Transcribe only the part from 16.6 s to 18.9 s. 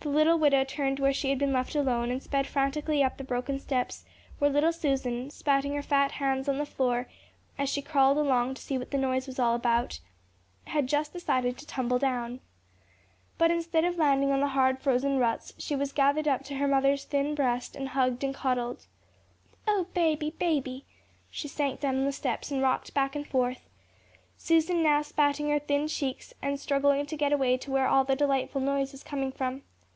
mother's thin breast and hugged and coddled.